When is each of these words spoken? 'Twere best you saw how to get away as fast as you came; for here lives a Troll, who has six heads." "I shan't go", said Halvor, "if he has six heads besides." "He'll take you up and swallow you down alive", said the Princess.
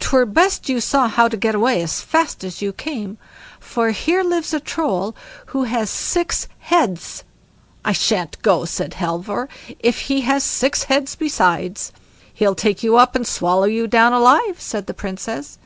'Twere 0.00 0.26
best 0.26 0.68
you 0.68 0.80
saw 0.80 1.06
how 1.06 1.28
to 1.28 1.36
get 1.36 1.54
away 1.54 1.80
as 1.80 2.00
fast 2.00 2.42
as 2.42 2.60
you 2.60 2.72
came; 2.72 3.16
for 3.60 3.90
here 3.92 4.24
lives 4.24 4.52
a 4.52 4.58
Troll, 4.58 5.14
who 5.54 5.62
has 5.62 5.88
six 5.88 6.48
heads." 6.58 7.22
"I 7.84 7.92
shan't 7.92 8.42
go", 8.42 8.64
said 8.64 8.94
Halvor, 8.94 9.48
"if 9.78 10.00
he 10.00 10.22
has 10.22 10.42
six 10.42 10.82
heads 10.82 11.14
besides." 11.14 11.92
"He'll 12.34 12.56
take 12.56 12.82
you 12.82 12.96
up 12.96 13.14
and 13.14 13.24
swallow 13.24 13.66
you 13.66 13.86
down 13.86 14.12
alive", 14.12 14.60
said 14.60 14.88
the 14.88 14.94
Princess. 14.94 15.58